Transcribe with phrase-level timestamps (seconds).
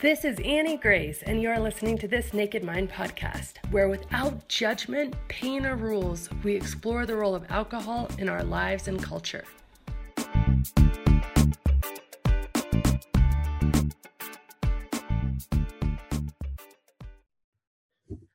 [0.00, 4.46] This is Annie Grace, and you are listening to this Naked Mind podcast, where without
[4.46, 9.42] judgment, pain, or rules, we explore the role of alcohol in our lives and culture.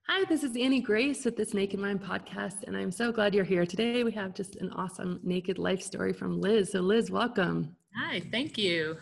[0.10, 3.46] Hi, this is Annie Grace with this Naked Mind podcast, and I'm so glad you're
[3.46, 3.66] here.
[3.66, 6.74] Today we have just an awesome naked life story from Liz.
[6.74, 7.74] So, Liz, welcome.
[7.96, 8.98] Hi, thank you.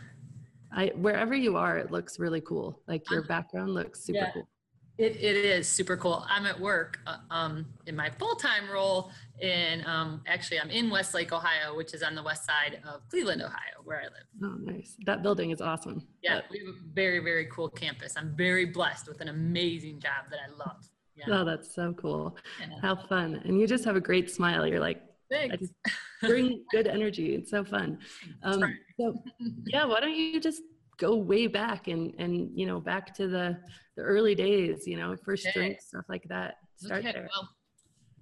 [0.74, 2.82] I wherever you are, it looks really cool.
[2.88, 4.48] Like your background looks super yeah, cool.
[4.98, 6.26] It, it is super cool.
[6.30, 10.90] I'm at work uh, um, in my full time role in um, actually I'm in
[10.90, 14.28] Westlake, Ohio, which is on the west side of Cleveland, Ohio, where I live.
[14.44, 14.96] Oh, nice!
[15.06, 16.06] That building is awesome.
[16.22, 18.14] Yeah, but, we have a very very cool campus.
[18.16, 20.88] I'm very blessed with an amazing job that I love.
[21.16, 21.26] Yeah.
[21.40, 22.38] Oh, that's so cool.
[22.60, 22.76] Yeah.
[22.82, 23.42] How fun!
[23.44, 24.68] And you just have a great smile.
[24.68, 25.54] You're like Thanks.
[25.54, 25.74] I just
[26.22, 27.36] bring good energy.
[27.36, 28.00] It's so fun.
[28.44, 28.76] Um, right.
[29.00, 29.24] So
[29.66, 30.62] yeah, why don't you just
[30.98, 33.58] go way back and and you know back to the
[33.96, 35.60] the early days, you know, first okay.
[35.60, 36.56] drink stuff like that.
[36.76, 37.14] Start okay.
[37.14, 37.30] there.
[37.34, 37.50] Well,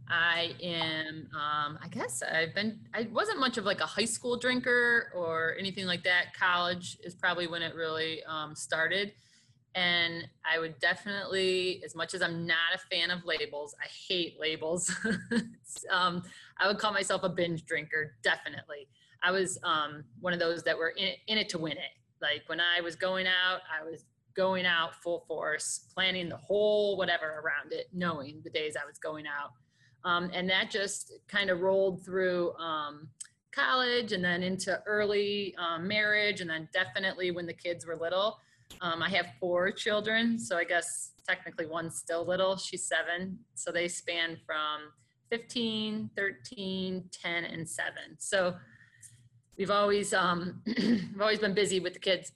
[0.10, 1.30] I am.
[1.34, 2.80] Um, I guess I've been.
[2.94, 6.34] I wasn't much of like a high school drinker or anything like that.
[6.40, 9.14] College is probably when it really um, started
[9.76, 14.40] and I would definitely, as much as I'm not a fan of labels, I hate
[14.40, 14.92] labels.
[15.92, 16.24] um,
[16.58, 18.88] I would call myself a binge drinker, definitely.
[19.22, 21.92] I was um, one of those that were in, in it to win it.
[22.22, 26.98] Like when I was going out, I was going out full force, planning the whole
[26.98, 29.52] whatever around it, knowing the days I was going out.
[30.04, 33.10] Um, and that just kind of rolled through um,
[33.52, 38.40] college and then into early um, marriage, and then definitely when the kids were little.
[38.82, 42.58] Um, I have four children, so I guess technically one's still little.
[42.58, 43.40] She's seven.
[43.56, 44.92] So they span from
[45.30, 47.94] 15, 13, 10, and 7.
[48.18, 48.56] So
[49.58, 52.32] we've always um, we've always been busy with the kids.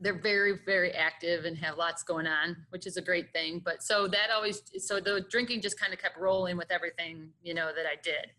[0.00, 3.60] They're very, very active and have lots going on, which is a great thing.
[3.64, 7.54] But so that always so the drinking just kind of kept rolling with everything, you
[7.54, 8.32] know, that I did.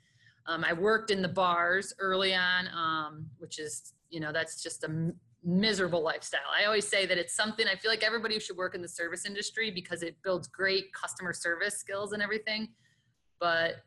[0.47, 4.83] Um, I worked in the bars early on, um, which is, you know, that's just
[4.83, 6.41] a miserable lifestyle.
[6.55, 9.25] I always say that it's something I feel like everybody should work in the service
[9.25, 12.69] industry because it builds great customer service skills and everything.
[13.39, 13.77] But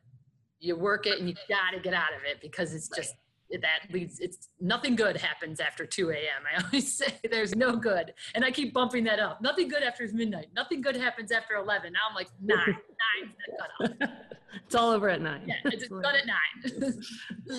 [0.59, 3.15] you work it and you got to get out of it because it's just
[3.51, 6.43] that leads it's nothing good happens after 2 a.m.
[6.51, 8.13] I always say there's no good.
[8.35, 9.41] And I keep bumping that up.
[9.43, 10.49] Nothing good after midnight.
[10.55, 11.93] Nothing good happens after 11.
[11.93, 12.77] Now I'm like nine.
[13.21, 14.11] Nine's the cutoff.
[14.67, 15.43] it's all over at nine.
[15.47, 16.95] Yeah, it's done at nine.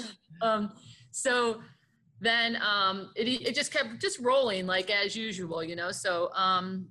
[0.41, 0.71] um,
[1.11, 1.61] so
[2.25, 5.91] then um, it, it just kept just rolling like as usual, you know.
[5.91, 6.87] So um,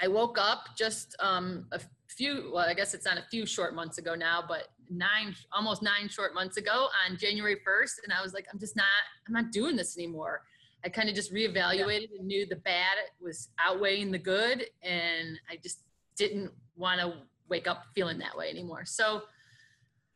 [0.00, 3.74] I woke up just um, a few, well, I guess it's not a few short
[3.74, 8.04] months ago now, but nine, almost nine short months ago on January 1st.
[8.04, 8.86] And I was like, I'm just not,
[9.26, 10.42] I'm not doing this anymore.
[10.84, 12.18] I kind of just reevaluated yeah.
[12.18, 14.64] and knew the bad was outweighing the good.
[14.82, 15.80] And I just
[16.16, 17.14] didn't want to
[17.48, 18.84] wake up feeling that way anymore.
[18.84, 19.22] So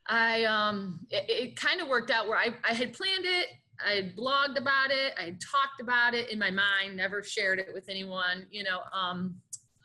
[0.07, 3.49] I, um, it, it kind of worked out where I, I had planned it
[3.85, 5.15] I had blogged about it.
[5.19, 8.81] I had talked about it in my mind, never shared it with anyone, you know,
[8.93, 9.37] um,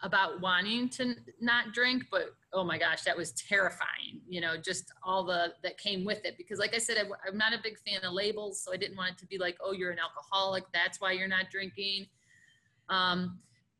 [0.01, 4.91] about wanting to not drink, but oh my gosh, that was terrifying, you know, just
[5.03, 6.35] all the that came with it.
[6.37, 8.97] Because, like I said, I, I'm not a big fan of labels, so I didn't
[8.97, 12.07] want it to be like, oh, you're an alcoholic, that's why you're not drinking.
[12.89, 13.39] Um,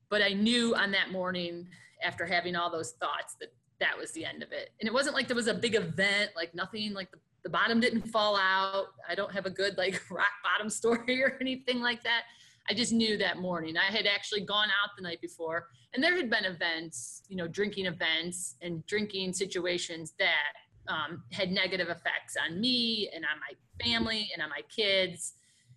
[0.10, 1.68] but I knew on that morning,
[2.04, 4.72] after having all those thoughts, that that was the end of it.
[4.80, 7.80] And it wasn't like there was a big event, like nothing like the the bottom
[7.80, 8.88] didn't fall out.
[9.08, 12.24] I don't have a good like rock bottom story or anything like that.
[12.70, 13.78] I just knew that morning.
[13.78, 17.48] I had actually gone out the night before and there had been events, you know,
[17.48, 20.54] drinking events and drinking situations that
[20.88, 25.34] um, had negative effects on me and on my family and on my kids.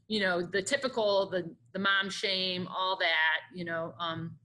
[0.08, 4.36] You know, the typical, the, the mom shame, all that, you know, um,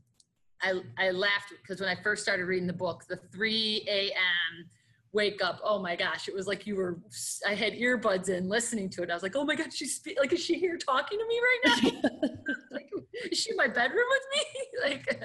[0.61, 4.69] I, I laughed because when I first started reading the book, the 3 a.m
[5.13, 6.99] wake up oh my gosh it was like you were
[7.47, 9.09] i had earbuds in listening to it.
[9.09, 12.01] I was like oh my god she's like is she here talking to me right
[12.03, 12.29] now?
[12.69, 12.89] Like,
[13.31, 14.43] is she in my bedroom with me?
[14.83, 15.23] Like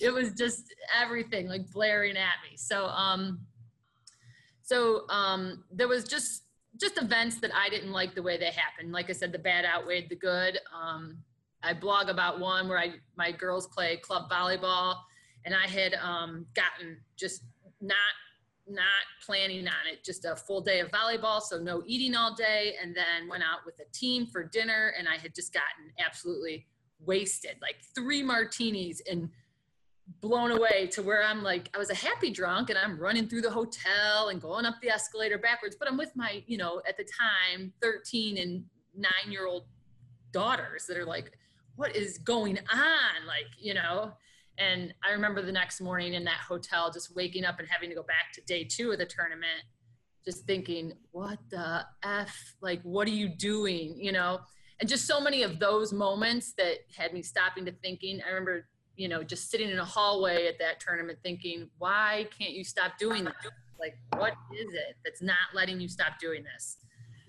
[0.00, 0.64] it was just
[1.00, 2.56] everything like blaring at me.
[2.56, 3.40] So um
[4.62, 6.44] so um there was just
[6.80, 8.92] just events that i didn't like the way they happened.
[8.92, 10.58] Like i said the bad outweighed the good.
[10.74, 11.18] Um
[11.62, 14.96] i blog about one where i my girls play club volleyball
[15.44, 17.42] and i had um gotten just
[17.80, 17.96] not
[18.68, 18.84] not
[19.24, 22.94] planning on it, just a full day of volleyball, so no eating all day, and
[22.94, 26.66] then went out with a team for dinner, and I had just gotten absolutely
[27.00, 29.30] wasted, like three martinis and
[30.20, 33.42] blown away to where I'm like, I was a happy drunk and I'm running through
[33.42, 36.96] the hotel and going up the escalator backwards, but I'm with my, you know, at
[36.96, 38.64] the time, 13 and
[38.96, 39.66] nine year old
[40.32, 41.32] daughters that are like,
[41.76, 43.26] what is going on?
[43.26, 44.12] Like, you know,
[44.60, 47.94] and I remember the next morning in that hotel, just waking up and having to
[47.94, 49.62] go back to day two of the tournament,
[50.24, 53.96] just thinking, what the F, like, what are you doing?
[53.98, 54.40] You know,
[54.78, 58.20] and just so many of those moments that had me stopping to thinking.
[58.24, 62.52] I remember, you know, just sitting in a hallway at that tournament thinking, why can't
[62.52, 63.34] you stop doing that?
[63.78, 66.76] Like, what is it that's not letting you stop doing this?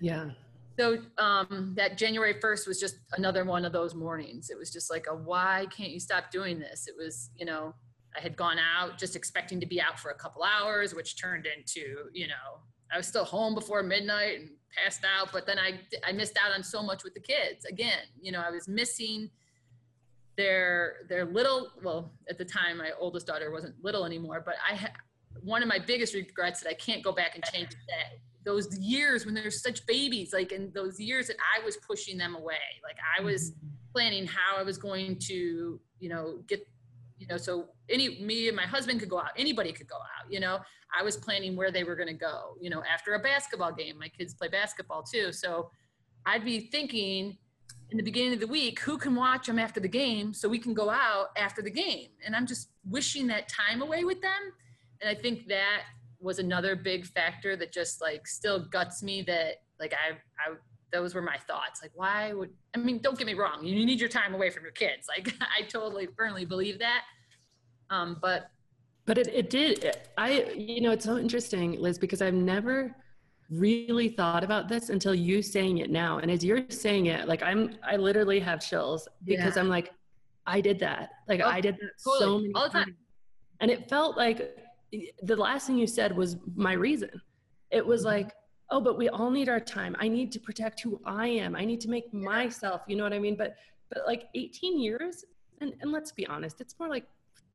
[0.00, 0.30] Yeah.
[0.78, 4.50] So um, that January 1st was just another one of those mornings.
[4.50, 6.86] It was just like a why can't you stop doing this?
[6.88, 7.74] It was, you know,
[8.16, 11.46] I had gone out just expecting to be out for a couple hours, which turned
[11.46, 12.60] into, you know,
[12.92, 16.52] I was still home before midnight and passed out, but then I I missed out
[16.52, 17.64] on so much with the kids.
[17.64, 19.30] Again, you know, I was missing
[20.36, 24.88] their their little well at the time my oldest daughter wasn't little anymore but i
[25.42, 29.24] one of my biggest regrets that i can't go back and change that those years
[29.24, 32.96] when they're such babies, like in those years that I was pushing them away, like
[33.18, 33.68] I was mm-hmm.
[33.94, 36.66] planning how I was going to, you know, get,
[37.18, 40.30] you know, so any me and my husband could go out, anybody could go out,
[40.30, 40.58] you know.
[40.94, 43.98] I was planning where they were going to go, you know, after a basketball game.
[43.98, 45.70] My kids play basketball too, so
[46.26, 47.38] I'd be thinking
[47.90, 50.58] in the beginning of the week, who can watch them after the game so we
[50.58, 54.52] can go out after the game, and I'm just wishing that time away with them,
[55.00, 55.82] and I think that
[56.22, 60.54] was another big factor that just like still guts me that like I, I
[60.92, 63.98] those were my thoughts like why would i mean don't get me wrong you need
[63.98, 67.02] your time away from your kids like i totally firmly believe that
[67.90, 68.50] um but
[69.06, 72.94] but it, it did i you know it's so interesting liz because i've never
[73.50, 77.42] really thought about this until you saying it now and as you're saying it like
[77.42, 79.62] i'm i literally have chills because yeah.
[79.62, 79.92] i'm like
[80.46, 82.20] i did that like oh, i did that totally.
[82.20, 82.84] so many All the time.
[82.84, 82.96] times
[83.60, 84.56] and it felt like
[85.22, 87.10] the last thing you said was my reason.
[87.70, 88.32] It was like,
[88.70, 89.96] oh, but we all need our time.
[89.98, 91.56] I need to protect who I am.
[91.56, 93.36] I need to make myself, you know what I mean?
[93.36, 93.56] But
[93.90, 95.24] but like 18 years,
[95.60, 97.04] and, and let's be honest, it's more like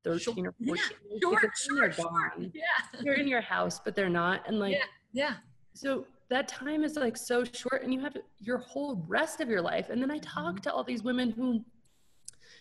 [0.03, 2.51] 13 or 14 yeah, sure, sure, they're gone.
[2.53, 3.01] Yeah.
[3.03, 4.47] They're in your house, but they're not.
[4.47, 5.33] And like yeah, yeah.
[5.73, 9.61] So that time is like so short and you have your whole rest of your
[9.61, 9.89] life.
[9.89, 10.61] And then I talk mm-hmm.
[10.61, 11.63] to all these women who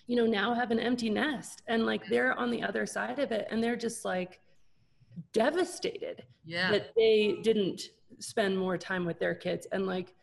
[0.06, 3.32] you know now have an empty nest and like they're on the other side of
[3.32, 4.40] it and they're just like
[5.32, 6.70] devastated yeah.
[6.70, 7.82] that they didn't
[8.18, 10.14] spend more time with their kids and like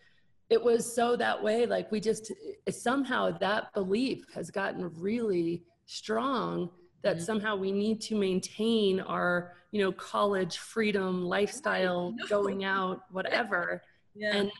[0.50, 2.32] it was so that way like we just
[2.70, 6.70] somehow that belief has gotten really strong
[7.02, 7.26] that mm-hmm.
[7.26, 12.28] somehow we need to maintain our you know college freedom lifestyle no.
[12.28, 13.82] going out whatever
[14.16, 14.36] yeah.
[14.36, 14.52] and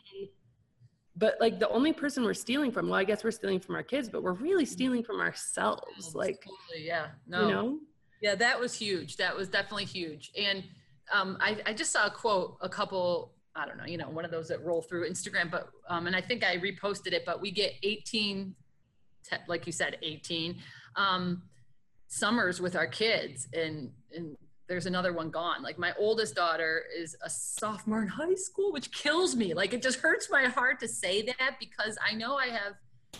[1.16, 3.82] but like the only person we're stealing from well i guess we're stealing from our
[3.82, 4.72] kids but we're really mm-hmm.
[4.72, 6.44] stealing from ourselves like
[6.76, 7.78] yeah no you know
[8.24, 9.18] yeah, that was huge.
[9.18, 10.32] That was definitely huge.
[10.34, 10.64] And
[11.12, 14.24] um, I, I just saw a quote a couple, I don't know, you know, one
[14.24, 17.42] of those that roll through Instagram, but, um, and I think I reposted it, but
[17.42, 18.54] we get 18,
[19.46, 20.56] like you said, 18
[20.96, 21.42] um,
[22.08, 23.46] summers with our kids.
[23.52, 24.38] And, and
[24.70, 25.62] there's another one gone.
[25.62, 29.52] Like my oldest daughter is a sophomore in high school, which kills me.
[29.52, 32.72] Like it just hurts my heart to say that because I know I have,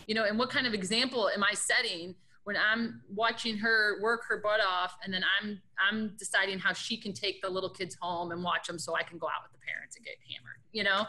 [0.07, 2.15] you know, and what kind of example am I setting
[2.45, 6.97] when I'm watching her work her butt off, and then I'm I'm deciding how she
[6.97, 9.53] can take the little kids home and watch them, so I can go out with
[9.53, 11.07] the parents and get hammered, you know.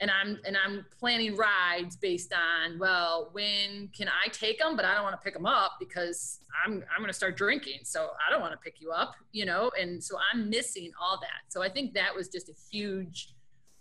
[0.00, 4.76] And I'm and I'm planning rides based on well, when can I take them?
[4.76, 7.80] But I don't want to pick them up because I'm I'm going to start drinking,
[7.82, 9.70] so I don't want to pick you up, you know.
[9.78, 11.52] And so I'm missing all that.
[11.52, 13.34] So I think that was just a huge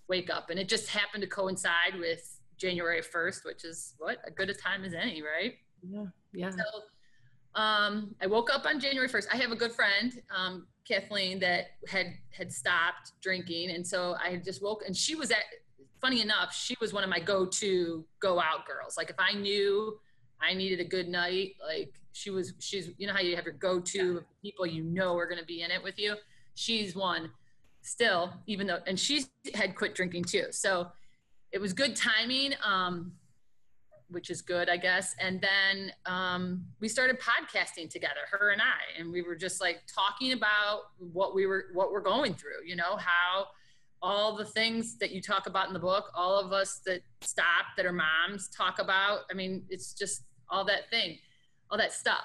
[0.08, 4.32] wake up, and it just happened to coincide with January 1st, which is what a
[4.32, 5.56] good a time as any, right?
[5.88, 6.06] Yeah.
[6.34, 6.50] Yeah.
[6.50, 9.28] So um, I woke up on January 1st.
[9.32, 14.38] I have a good friend, um, Kathleen, that had had stopped drinking, and so I
[14.38, 14.84] just woke.
[14.86, 15.44] And she was at.
[16.02, 18.98] Funny enough, she was one of my go-to go out girls.
[18.98, 19.98] Like if I knew
[20.42, 22.54] I needed a good night, like she was.
[22.60, 24.20] She's you know how you have your go-to yeah.
[24.42, 26.16] people you know are going to be in it with you.
[26.56, 27.30] She's one
[27.84, 30.46] still, even though, and she had quit drinking too.
[30.52, 30.88] So
[31.52, 32.54] it was good timing.
[32.66, 33.13] Um,
[34.13, 35.15] which is good, I guess.
[35.20, 39.82] And then um, we started podcasting together, her and I, and we were just like
[39.93, 42.65] talking about what we were what we're going through.
[42.65, 43.48] You know how
[44.01, 47.65] all the things that you talk about in the book, all of us that stop
[47.77, 49.22] that are moms talk about.
[49.32, 51.17] I mean, it's just all that thing,
[51.72, 52.24] all that stuff.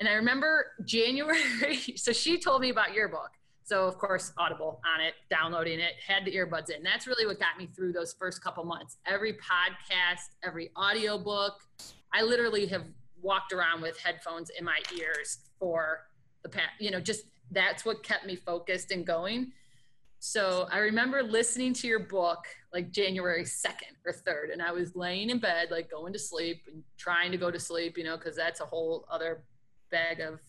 [0.00, 1.76] And I remember January.
[1.96, 3.30] so she told me about your book,
[3.68, 6.82] so of course, Audible on it, downloading it, had the earbuds in.
[6.82, 8.96] That's really what got me through those first couple months.
[9.04, 11.52] Every podcast, every audiobook,
[12.14, 12.84] I literally have
[13.20, 16.06] walked around with headphones in my ears for
[16.42, 19.52] the past, you know, just that's what kept me focused and going.
[20.18, 24.96] So I remember listening to your book like January 2nd or 3rd, and I was
[24.96, 28.16] laying in bed, like going to sleep and trying to go to sleep, you know,
[28.16, 29.42] because that's a whole other
[29.90, 30.40] bag of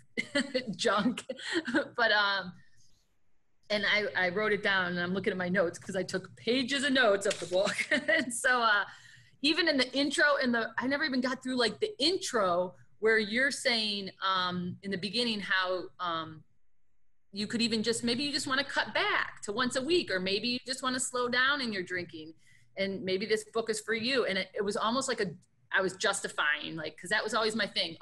[0.78, 1.26] junk.
[1.98, 2.54] but, um,
[3.70, 6.36] and I, I wrote it down and I'm looking at my notes because I took
[6.36, 7.76] pages of notes of the book.
[7.92, 8.84] and so, uh,
[9.42, 13.18] even in the intro and the, I never even got through like the intro where
[13.18, 16.44] you're saying um, in the beginning how um,
[17.32, 20.12] you could even just maybe you just want to cut back to once a week
[20.12, 22.34] or maybe you just want to slow down in your drinking
[22.78, 24.26] and maybe this book is for you.
[24.26, 25.28] And it, it was almost like a
[25.72, 27.96] i was justifying like because that was always my thing.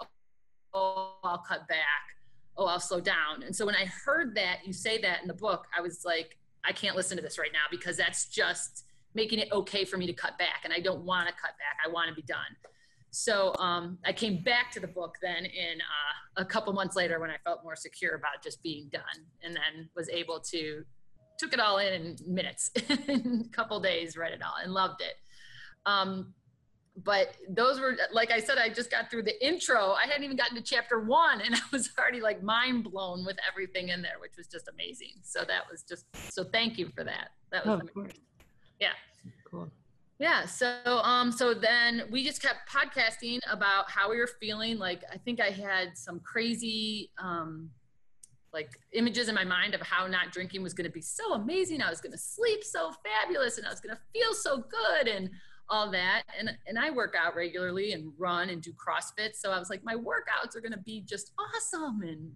[0.74, 2.17] Oh i'll cut back
[2.58, 3.44] oh i'll slow down.
[3.46, 6.38] And so when i heard that you say that in the book i was like
[6.66, 10.06] i can't listen to this right now because that's just making it okay for me
[10.08, 10.62] to cut back.
[10.64, 11.78] And i don't want to cut back.
[11.86, 12.56] I want to be done.
[13.12, 17.20] So um, I came back to the book then in uh, a couple months later
[17.20, 20.84] when I felt more secure about just being done, and then was able to
[21.40, 22.72] took it all in in minutes,
[23.08, 25.16] in a couple days, read it all, and loved it.
[25.86, 26.34] Um,
[27.04, 29.92] but those were like I said, I just got through the intro.
[29.92, 33.38] I hadn't even gotten to chapter one, and I was already like mind blown with
[33.48, 35.14] everything in there, which was just amazing.
[35.22, 37.30] So that was just so thank you for that.
[37.52, 38.06] That was oh,
[38.80, 38.94] yeah.
[39.50, 39.70] Cool.
[40.20, 40.46] Yeah.
[40.46, 44.80] So, um, so then we just kept podcasting about how we were feeling.
[44.80, 47.70] Like, I think I had some crazy, um,
[48.52, 51.84] like images in my mind of how not drinking was going to be so amazing.
[51.84, 55.08] I was going to sleep so fabulous and I was going to feel so good
[55.08, 55.30] and
[55.70, 56.24] all that.
[56.38, 59.36] And, and I work out regularly and run and do CrossFit.
[59.36, 62.32] So I was like, my workouts are going to be just awesome and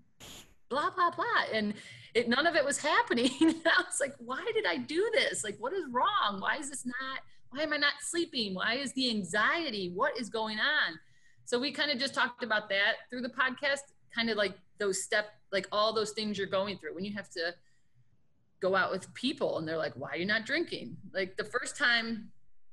[0.70, 1.26] blah, blah, blah.
[1.54, 1.74] And
[2.14, 3.32] it, none of it was happening.
[3.42, 5.44] I was like, why did I do this?
[5.44, 6.40] Like, what is wrong?
[6.40, 7.20] Why is this not,
[7.52, 8.56] why am I not sleeping?
[8.56, 9.92] Why is the anxiety?
[9.94, 11.00] What is going on?
[11.46, 13.82] So we kind of just talked about that through the podcast,
[14.14, 17.30] kind of like those step, like all those things you're going through when you have
[17.32, 17.54] to
[18.62, 20.96] go out with people and they're like, why are you not drinking?
[21.14, 22.30] Like the first time,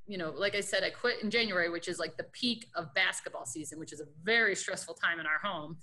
[0.09, 2.93] you know, like I said, I quit in January, which is like the peak of
[2.95, 5.77] basketball season, which is a very stressful time in our home.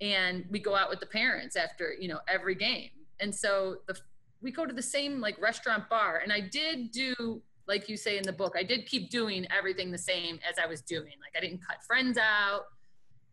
[0.00, 2.90] And we go out with the parents after, you know, every game.
[3.20, 3.98] And so the,
[4.42, 6.20] we go to the same like restaurant bar.
[6.22, 9.90] And I did do like you say in the book, I did keep doing everything
[9.90, 11.12] the same as I was doing.
[11.20, 12.64] Like I didn't cut friends out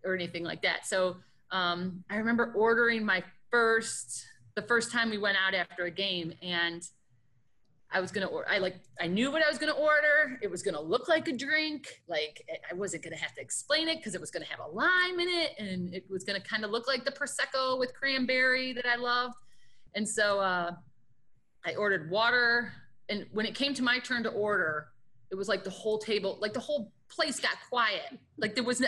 [0.06, 0.86] or anything like that.
[0.86, 1.18] So
[1.52, 6.34] um, I remember ordering my first, the first time we went out after a game
[6.42, 6.82] and
[7.94, 8.48] I was gonna order.
[8.50, 10.40] I like I knew what I was gonna order.
[10.42, 11.88] It was gonna look like a drink.
[12.08, 15.20] Like I wasn't gonna have to explain it because it was gonna have a lime
[15.20, 18.86] in it, and it was gonna kind of look like the prosecco with cranberry that
[18.86, 19.36] I loved.
[19.96, 20.72] And so uh,
[21.66, 22.72] I ordered water,
[23.10, 24.88] and when it came to my turn to order,
[25.30, 28.18] it was like the whole table, like the whole place got quiet.
[28.38, 28.88] Like there was, no,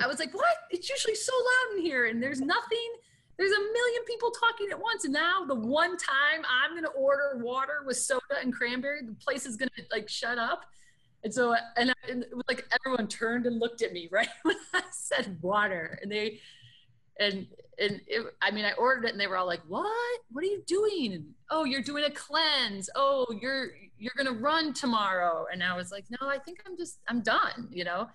[0.00, 0.56] I was like, what?
[0.70, 2.92] It's usually so loud in here, and there's nothing.
[3.38, 7.38] There's a million people talking at once, and now the one time I'm gonna order
[7.40, 10.64] water with soda and cranberry, the place is gonna like shut up.
[11.22, 14.56] And so, and, and it was like everyone turned and looked at me right when
[14.74, 16.40] I said water, and they,
[17.20, 17.46] and
[17.80, 20.20] and it, I mean, I ordered it, and they were all like, "What?
[20.32, 22.90] What are you doing?" And, oh, you're doing a cleanse.
[22.96, 23.68] Oh, you're
[23.98, 25.46] you're gonna run tomorrow.
[25.52, 27.68] And I was like, no, I think I'm just I'm done.
[27.70, 28.08] You know.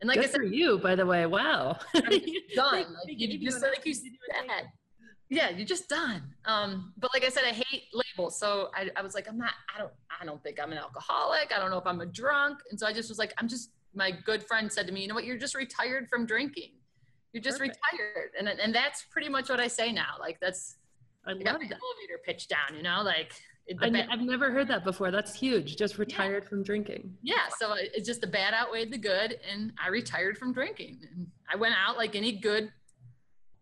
[0.00, 1.26] And like Good I said, for you, by the way.
[1.26, 1.78] Wow.
[1.94, 2.06] Done.
[2.54, 4.06] like, you, just like you said.
[5.30, 6.22] Yeah, you're just done.
[6.46, 8.38] Um, but like I said, I hate labels.
[8.38, 11.52] So I, I was like, I'm not, I don't, I don't think I'm an alcoholic.
[11.54, 12.60] I don't know if I'm a drunk.
[12.70, 15.08] And so I just was like, I'm just, my good friend said to me, you
[15.08, 16.72] know what, you're just retired from drinking.
[17.34, 17.78] You're just Perfect.
[17.92, 18.30] retired.
[18.38, 20.14] And, and that's pretty much what I say now.
[20.18, 20.76] Like that's,
[21.26, 23.34] I, I love got the elevator pitch down, you know, like
[23.80, 25.10] I, have never heard that before.
[25.10, 25.76] That's huge.
[25.76, 26.48] Just retired yeah.
[26.48, 27.16] from drinking.
[27.22, 27.48] Yeah.
[27.58, 29.38] So it's just the bad outweighed the good.
[29.50, 30.98] And I retired from drinking.
[31.12, 32.72] And I went out like any good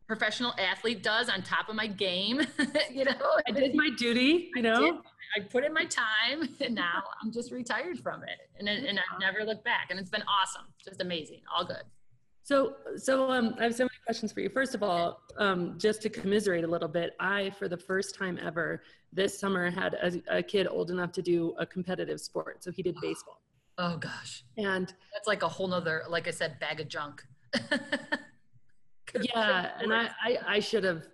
[0.06, 2.40] professional athlete does on top of my game.
[2.90, 5.02] you know, I did my duty, you know.
[5.36, 8.38] I, I put in my time and now I'm just retired from it.
[8.58, 9.88] And, and I've never looked back.
[9.90, 10.66] And it's been awesome.
[10.84, 11.40] Just amazing.
[11.54, 11.82] All good.
[12.46, 14.48] So, so um, I have so many questions for you.
[14.48, 18.38] First of all, um, just to commiserate a little bit, I, for the first time
[18.40, 22.62] ever this summer, had a, a kid old enough to do a competitive sport.
[22.62, 23.42] So he did baseball.
[23.78, 24.44] Oh gosh.
[24.56, 27.26] And that's like a whole nother, like I said, bag of junk.
[29.20, 29.72] yeah.
[29.80, 31.08] And I, I, I should have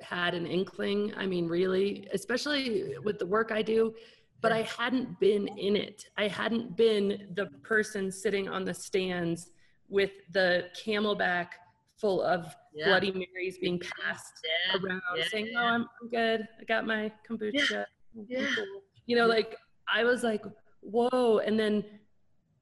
[0.00, 1.12] had an inkling.
[1.14, 3.94] I mean, really, especially with the work I do,
[4.40, 6.06] but I hadn't been in it.
[6.16, 9.50] I hadn't been the person sitting on the stands
[9.88, 11.48] with the CamelBak
[11.96, 12.86] full of yeah.
[12.86, 14.80] Bloody Marys being passed yeah.
[14.80, 15.24] around, yeah.
[15.30, 16.46] saying, "Oh, I'm, I'm, good.
[16.60, 17.84] I got my kombucha."
[18.28, 18.46] Yeah.
[19.06, 19.56] You know, like
[19.92, 20.44] I was like,
[20.80, 21.84] "Whoa!" And then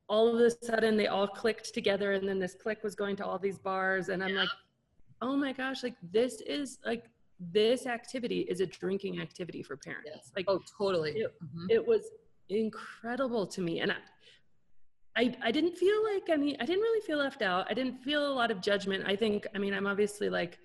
[0.09, 3.27] all of a sudden, they all clicked together, and then this click was going to
[3.27, 4.49] all these bars, and I'm like,
[5.23, 5.83] "Oh my gosh!
[5.83, 7.05] Like this is like
[7.51, 10.31] this activity is a drinking activity for parents.
[10.37, 11.13] Like, oh, totally.
[11.13, 11.67] It, Mhm.
[11.71, 12.11] it was
[12.49, 13.81] incredible to me.
[13.81, 13.97] And I,
[15.17, 17.67] I, I didn't feel like, I mean, I didn't really feel left out.
[17.71, 19.05] I didn't feel a lot of judgment.
[19.07, 20.59] I think, I mean, I'm obviously like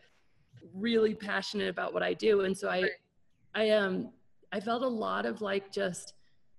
[0.73, 2.41] really passionate about what I do.
[2.41, 2.91] And so I, Right.
[3.55, 4.09] I, um,
[4.51, 6.13] I felt a lot of like just,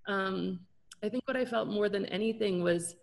[0.06, 0.60] um,
[1.02, 2.96] I think what I felt more than anything was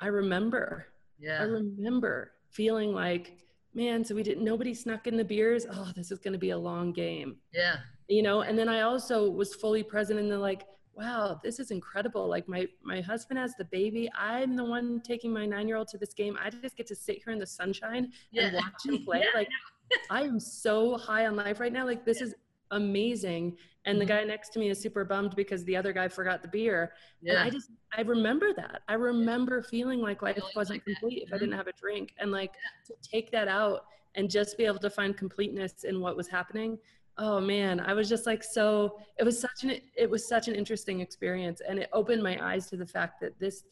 [0.00, 0.86] I remember,
[1.18, 1.40] Yeah.
[1.40, 3.38] I remember feeling like,
[3.74, 5.66] man, so we didn't, nobody snuck in the beers.
[5.70, 7.76] Oh, this is going to be a long game Yeah.
[8.08, 10.62] you know and then i also was fully present in the like
[10.94, 12.26] wow this is incredible.
[12.28, 14.10] Like my my husband has the baby.
[14.16, 16.36] I'm the one taking my nine year old to this game.
[16.42, 19.20] I just get to sit here in the sunshine and watch him play.
[19.20, 19.48] Yeah, like
[20.10, 21.84] i am so high on life right now.
[21.86, 22.34] Like this is
[22.70, 23.56] amazing.
[23.84, 24.08] And the Mhm.
[24.08, 26.92] guy next to me is super bummed because the other guy forgot the beer.
[27.26, 27.42] And Yeah.
[27.44, 28.82] i just i remember that.
[28.88, 31.40] I remember feeling like life wasn't like complete if i Mhm.
[31.40, 32.14] didn't have a drink.
[32.18, 32.54] And like
[32.86, 36.78] to take that out and just be able to find completeness in what was happening
[37.18, 40.54] oh man i was just like so it was such an it was such an
[40.54, 43.64] interesting experience and it opened my eyes to the fact that this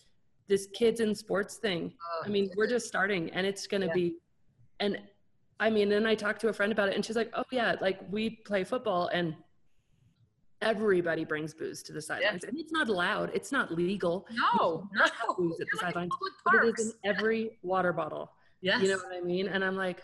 [0.48, 3.86] this kids in sports thing Oh, i mean we're just starting and it's going to
[3.86, 3.92] Yeah.
[3.94, 4.14] be
[4.80, 4.98] and
[5.58, 7.76] i mean then i talked to a friend about it and she's like oh yeah
[7.80, 9.34] like we play football and
[10.62, 14.26] everybody brings booze to the sidelines and it's not allowed it's not legal
[14.58, 15.34] no, no.
[15.38, 16.12] booze at the like in sidelines
[16.46, 18.30] it in every water bottle
[18.60, 18.82] Yes.
[18.82, 20.02] you know what i mean and i'm like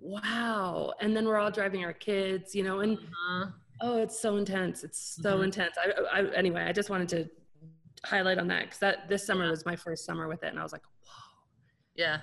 [0.00, 3.46] wow and then we're all driving our kids you know and Uh-huh.
[3.80, 5.44] oh it's so intense it's so Mhm.
[5.44, 7.28] intense I, I anyway i just wanted to
[8.04, 10.62] highlight on that because that this summer was my first summer with it and i
[10.62, 11.12] was like whoa
[11.96, 12.20] Yeah.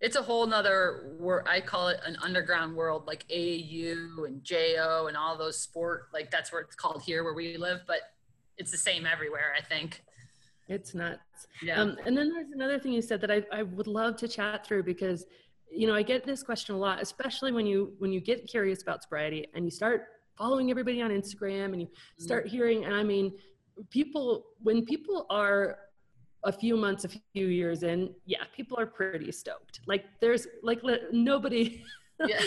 [0.00, 5.06] It's a whole nother wor I call it an underground world, like AAU and JO
[5.06, 6.08] and all those sport.
[6.12, 8.00] Like that's what it's called here where we live, but
[8.58, 10.02] it's the same everywhere, I think.
[10.68, 11.80] it's nuts Yeah.
[11.80, 14.66] Um, and then there's another thing you said that I, I would love to chat
[14.66, 15.24] through because,
[15.74, 18.82] you know, I get this question a lot, especially when you when you get curious
[18.82, 20.04] about sobriety and you start
[20.36, 22.24] following everybody on Instagram and you Mm-hmm.
[22.24, 22.84] start hearing.
[22.84, 23.32] And I mean,
[23.90, 25.78] people when people are
[26.44, 29.80] a few months, a few years in, yeah, people are pretty stoked.
[29.86, 31.82] Like there's like li- nobody.
[32.26, 32.40] yeah.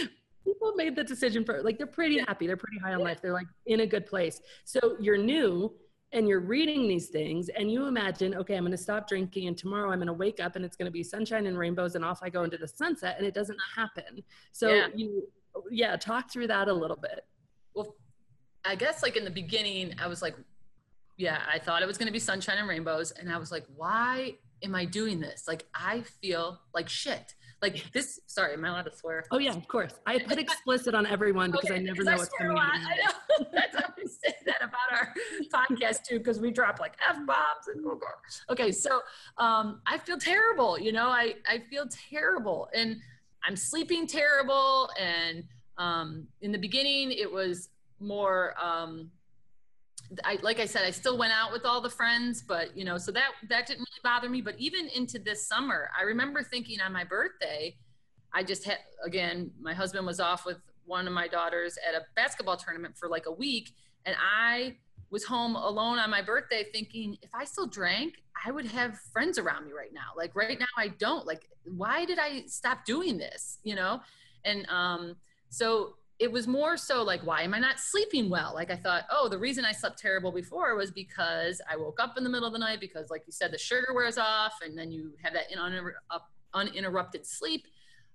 [0.43, 3.33] people made the decision for like they're pretty happy they're pretty high on life they're
[3.33, 5.73] like in a good place so you're new
[6.15, 9.57] and you're reading these things and you imagine okay i'm going to stop drinking and
[9.57, 12.03] tomorrow i'm going to wake up and it's going to be sunshine and rainbows and
[12.03, 14.87] off i go into the sunset and it doesn't happen so Yeah.
[14.95, 15.27] you
[15.69, 17.25] yeah talk through that a little bit
[17.75, 17.95] Well,
[18.63, 20.35] I guess like in the beginning, I was like,
[21.17, 23.11] yeah, I thought it was going to be sunshine and rainbows.
[23.11, 25.47] And I was like, why am I doing this?
[25.47, 27.35] Like, I feel like shit.
[27.61, 29.23] Like this, sorry, am I allowed to swear?
[29.31, 32.49] oh yeah of course i put explicit on everyone because i never know what's swear
[32.49, 32.91] coming a out lot.
[32.91, 33.47] I know.
[33.53, 35.13] That's how we say that about our
[35.53, 37.85] podcast too, because we drop like f bombs and
[38.49, 38.71] okay.
[38.71, 39.01] So
[39.37, 40.79] um, I feel terrible.
[40.79, 42.97] You know, I I feel terrible, and
[43.43, 44.89] I'm sleeping terrible.
[44.99, 45.43] And
[45.77, 48.53] um, in the beginning, it was more.
[48.61, 49.11] Um,
[50.23, 52.97] I, like I said, I still went out with all the friends, but you know,
[52.97, 54.41] so that that didn't really bother me.
[54.41, 57.75] But even into this summer, I remember thinking on my birthday,
[58.33, 62.05] I just had again, my husband was off with one of my daughters at a
[62.15, 63.73] basketball tournament for like a week,
[64.05, 64.77] and I
[65.09, 68.15] was home alone on my birthday thinking if I still drank,
[68.45, 70.11] I would have friends around me right now.
[70.15, 71.25] Like right now I don't.
[71.25, 74.01] Like why did I stop doing this, you know?
[74.43, 75.15] And um
[75.49, 78.53] so it was more so like why am I not sleeping well?
[78.53, 82.17] Like I thought, oh, the reason I slept terrible before was because I woke up
[82.17, 84.77] in the middle of the night because like you said the sugar wears off and
[84.77, 85.93] then you have that uninter-
[86.53, 87.67] uninterrupted sleep.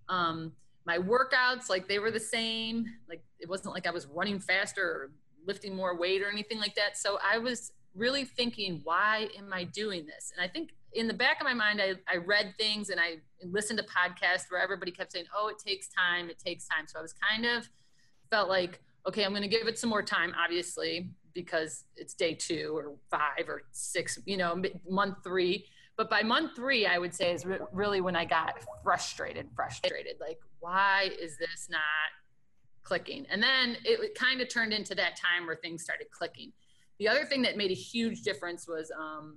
[0.08, 0.52] Um
[0.86, 2.86] my workouts like they were the same.
[3.08, 5.10] Like it wasn't like i was running faster or
[5.46, 6.96] lifting more weight or anything like that.
[6.96, 10.32] So i was really thinking why am i doing this?
[10.34, 13.16] And i think in the back of my mind i, I read things and i
[13.44, 16.30] listened to podcasts where everybody kept saying oh it takes time.
[16.30, 16.86] It takes time.
[16.86, 17.68] So i was kind of
[18.30, 22.34] felt like okay i'm going to give it some more time obviously because it's day
[22.34, 25.64] two or five or six you know month three.
[25.96, 30.16] But by month three i would say is re- really when i got frustrated frustrated
[30.20, 31.80] like why is this not
[32.82, 33.26] clicking?
[33.30, 36.52] And then it, kind of turned into that time where things started clicking.
[36.98, 39.36] The other thing that made a huge difference was um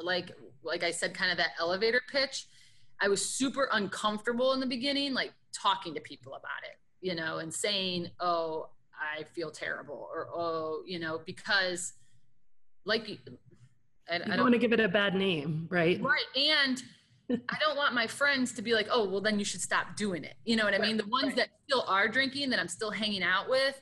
[0.00, 0.30] like
[0.62, 2.46] like i said kind of that elevator pitch.
[3.00, 7.38] I was super uncomfortable in the beginning like talking to people about it you know
[7.38, 11.92] and saying oh i feel terrible or oh you know because
[12.84, 13.08] like
[14.10, 16.24] I, I don't want to give it a bad name right Right.
[16.36, 16.82] And
[17.30, 20.24] I don't want my friends to be like, oh, well, then you should stop doing
[20.24, 20.34] it.
[20.44, 20.96] You know what I mean?
[20.96, 21.36] The ones right.
[21.36, 23.80] that still are drinking that I'm still hanging out with,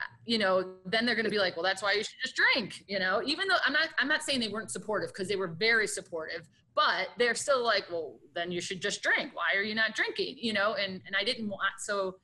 [0.00, 2.34] uh, you know, then they're going to be like, well, that's why you should just
[2.34, 5.36] drink, you know, even though I'm not, I'm not saying they weren't supportive because they
[5.36, 9.30] were very supportive, but they're still like, well, then you should just drink.
[9.34, 10.38] Why are you not drinking?
[10.40, 10.74] You know?
[10.74, 12.16] And, and I didn't want, so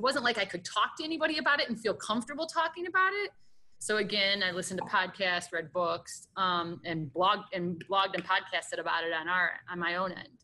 [0.00, 3.12] it wasn't like I could talk to anybody about it and feel comfortable talking about
[3.12, 3.32] it.
[3.80, 8.80] So again, I listened to podcasts, read books, um, and blogged and blogged and podcasted
[8.80, 10.38] about it on our on my own end.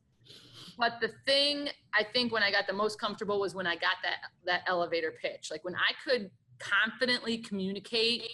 [0.76, 3.96] But the thing I think when I got the most comfortable was when I got
[4.02, 5.48] that that elevator pitch.
[5.50, 8.24] Like when I could confidently communicate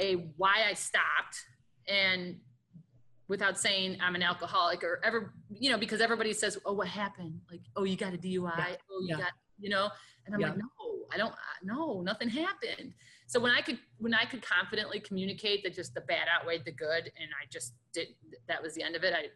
[0.00, 1.36] a why I stopped
[1.86, 2.38] and
[3.28, 7.40] without saying I'm an alcoholic or ever, you know, because everybody says, "Oh, what happened?"
[7.48, 8.76] Like, "Oh, you got a DUI." Yeah.
[8.90, 9.16] Oh, you yeah.
[9.18, 9.88] got, you know,
[10.24, 10.48] and I'm yeah.
[10.48, 11.34] like, "No, I don't.
[11.62, 12.94] No, nothing happened."
[13.26, 16.72] So when I could when I could confidently communicate that just the bad outweighed the
[16.72, 18.08] good, and I just did
[18.48, 19.14] that was the end of it.
[19.14, 19.26] I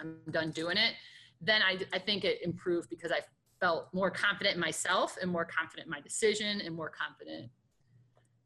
[0.00, 0.94] I'm done doing it.
[1.40, 3.20] Then I I think it improved because I
[3.60, 7.50] felt more confident in myself and more confident in my decision and more confident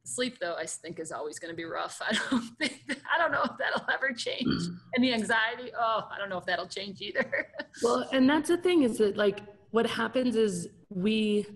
[0.05, 2.83] sleep though i think is always going to be rough i don't think
[3.15, 4.63] i don't know if that'll ever change
[4.95, 7.49] and the anxiety oh i don't know if that'll change either
[7.83, 11.47] well and that's the thing is that like what happens is we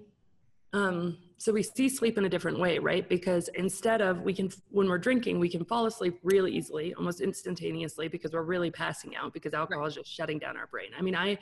[0.72, 4.50] um so we see sleep in a different way right because instead of we can
[4.70, 9.16] when we're drinking we can fall asleep really easily almost instantaneously because we're really passing
[9.16, 11.38] out because alcohol is just shutting down our brain i mean i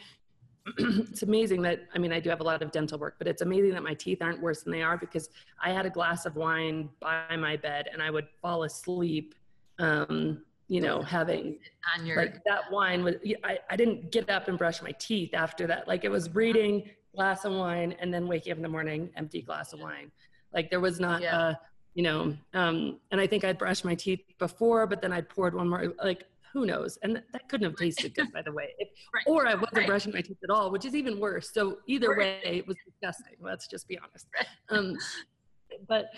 [0.78, 3.42] it's amazing that I mean I do have a lot of dental work, but it's
[3.42, 5.30] amazing that my teeth aren't worse than they are because
[5.62, 9.34] I had a glass of wine by my bed and I would fall asleep.
[9.78, 11.58] Um, you know, having
[11.98, 15.34] on your like that wine was I, I didn't get up and brush my teeth
[15.34, 15.88] after that.
[15.88, 19.42] Like it was reading glass of wine and then waking up in the morning, empty
[19.42, 20.12] glass of wine.
[20.54, 21.50] Like there was not yeah.
[21.50, 21.54] a
[21.94, 25.56] you know, um, and I think I'd brushed my teeth before, but then I'd poured
[25.56, 25.92] one more.
[26.04, 26.98] Like who knows?
[27.02, 28.74] And that couldn't have tasted good, by the way.
[28.78, 29.24] If, right.
[29.26, 29.86] Or I wasn't right.
[29.88, 31.52] brushing my teeth at all, which is even worse.
[31.52, 33.36] So either way, it was disgusting.
[33.40, 34.26] Let's just be honest.
[34.68, 34.96] Um,
[35.88, 36.10] but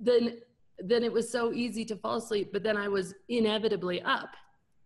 [0.00, 0.38] then,
[0.78, 2.50] then it was so easy to fall asleep.
[2.52, 4.30] But then I was inevitably up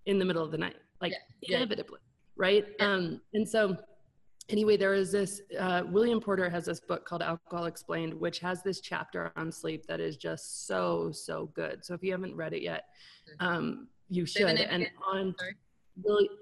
[0.06, 1.58] in the middle of the night, like yeah.
[1.58, 2.00] inevitably,
[2.36, 2.66] right?
[2.78, 2.86] Yeah.
[2.86, 3.76] Um, and so
[4.48, 8.62] anyway, there is this, uh, William Porter has this book called Alcohol Explained, which has
[8.62, 11.84] this chapter on sleep that is just so, so good.
[11.84, 12.86] So if you haven't read it yet,
[13.40, 14.46] um, you should.
[14.46, 15.34] And on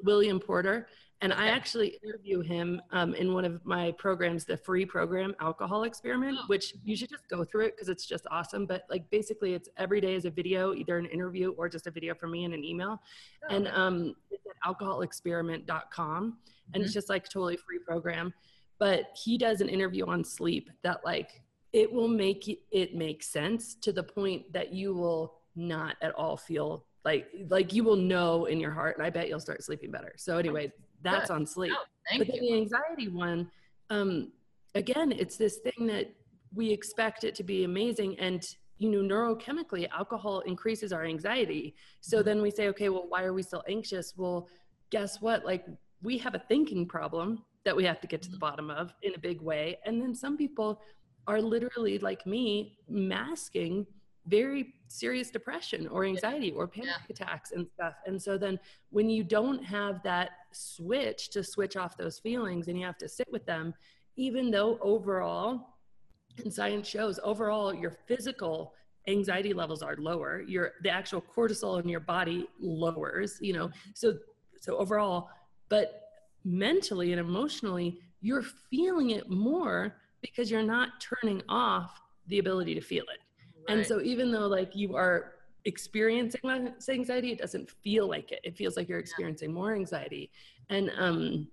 [0.05, 0.89] William Porter.
[1.21, 1.33] And.
[1.33, 6.39] I actually interview him um, in one of my programs, the free program Alcohol Experiment,
[6.41, 6.45] oh.
[6.47, 8.67] which you should just go through it because it's just awesome.
[8.67, 11.91] But like basically, it's every day is a video, either an interview or just a
[11.91, 13.01] video from me and an email.
[13.45, 16.23] Oh, and um, it's at alcoholexperiment.com.
[16.23, 16.35] And
[16.75, 16.83] mm-hmm.
[16.83, 18.33] it's just like totally free program.
[18.79, 23.75] But he does an interview on sleep that like it will make it make sense
[23.75, 28.47] to the point that you will not at all feel like like you will know
[28.47, 30.71] in your heart and i bet you'll start sleeping better so anyway
[31.13, 31.73] that's on sleep.
[31.75, 31.85] Oh,
[32.19, 33.51] but then the anxiety one
[33.91, 34.33] um
[34.75, 36.13] again it's this thing that
[36.55, 38.19] we expect it to be amazing.
[38.19, 38.47] And
[38.79, 41.75] you know neurochemically alcohol increases our anxiety.
[42.01, 42.27] So mm-hmm.
[42.27, 44.15] then we say okay well why are we still anxious?
[44.17, 44.49] Well
[44.91, 45.45] guess what?
[45.45, 45.67] Like
[46.03, 48.41] we have a thinking problem that we have to get to the mm-hmm.
[48.41, 49.79] bottom of in a big way.
[49.85, 50.81] And then some people
[51.27, 53.87] are literally like me masking
[54.27, 57.11] very serious depression or anxiety or panic yeah.
[57.11, 57.95] attacks and stuff.
[58.07, 58.59] And so then
[58.91, 63.09] when you don't have that switch to switch off those feelings and you have to
[63.09, 63.75] sit with them,
[64.17, 65.75] even though overall,
[66.39, 68.75] and science shows overall your physical
[69.09, 73.69] anxiety levels are lower, your the actual cortisol in your body lowers, you know.
[73.69, 73.91] Mm-hmm.
[73.95, 74.15] So
[74.61, 75.29] so overall,
[75.69, 76.03] but
[76.45, 82.81] mentally and emotionally, you're feeling it more because you're not turning off the ability to
[82.81, 83.21] feel it.
[83.69, 85.33] And so even though like you are
[85.65, 88.41] experiencing less anxiety, it doesn't feel like it.
[88.45, 90.31] It feels like you're experiencing more anxiety.
[90.71, 91.49] And um,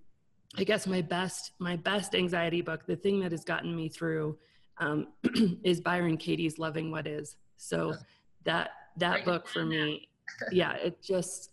[0.57, 4.37] I guess my best my best anxiety book, the thing that has gotten me through,
[4.77, 5.07] um,
[5.63, 7.95] is Byron Katie's "Loving What Is." So
[8.43, 10.07] that that book for me,
[10.51, 11.51] yeah, it just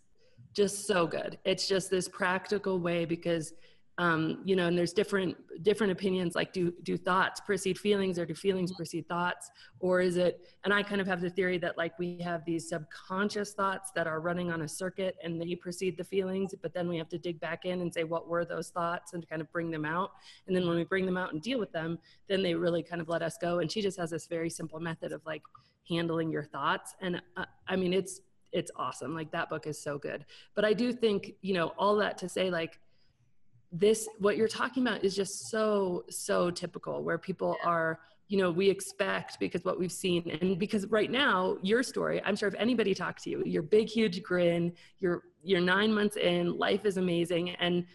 [0.53, 1.39] just so good.
[1.45, 3.53] It's just this practical way because
[4.01, 6.33] um, you know, and there's different different opinions.
[6.33, 10.41] Like, do do thoughts precede feelings, or do feelings precede thoughts, or is it?
[10.63, 14.07] And I kind of have the theory that like we have these subconscious thoughts that
[14.07, 16.55] are running on a circuit, and they precede the feelings.
[16.59, 19.29] But then we have to dig back in and say what were those thoughts, and
[19.29, 20.13] kind of bring them out.
[20.47, 23.01] And then when we bring them out and deal with them, then they really kind
[23.01, 23.59] of let us go.
[23.59, 25.43] And she just has this very simple method of like
[25.87, 26.95] handling your thoughts.
[27.01, 29.13] And uh, I mean, it's it's awesome.
[29.13, 30.25] Like that book is so good.
[30.55, 32.79] But I do think you know all that to say like
[33.71, 38.51] this what you're talking about is just so so typical where people are you know
[38.51, 42.55] we expect because what we've seen and because right now your story i'm sure if
[42.55, 46.97] anybody talked to you your big huge grin you're you're nine months in life is
[46.97, 47.85] amazing and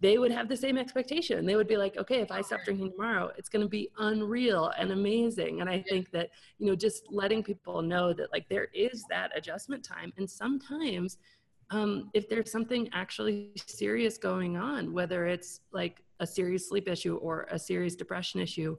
[0.00, 1.46] they would have the same expectation.
[1.46, 4.72] They would be like okay if i stop drinking tomorrow it's going to be unreal
[4.76, 5.60] and amazing.
[5.60, 9.30] And i think that you know just letting people know that like there is that
[9.36, 11.18] adjustment time and sometimes
[11.72, 17.16] um, if there's something actually serious going on, whether it's like a serious sleep issue
[17.16, 18.76] or a serious depression issue,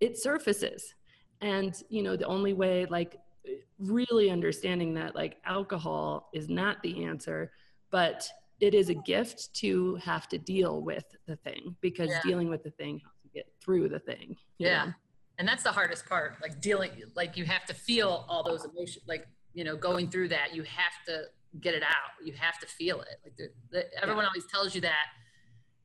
[0.00, 0.94] it surfaces
[1.42, 3.18] and you know the only way like
[3.78, 7.52] really understanding that like alcohol is not the answer
[7.90, 8.28] but
[8.60, 12.20] it is a gift to have to deal with the thing because yeah.
[12.24, 14.92] dealing with the thing helps you get through the thing yeah know?
[15.38, 19.04] and that's the hardest part like dealing like you have to feel all those emotions
[19.06, 21.24] like you know going through that you have to
[21.60, 24.28] get it out you have to feel it like the, the, everyone yeah.
[24.28, 25.06] always tells you that